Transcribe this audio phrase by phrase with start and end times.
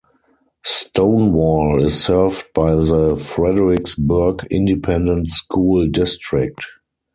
[0.63, 6.65] Stonewall is served by the Fredericksburg Independent School District.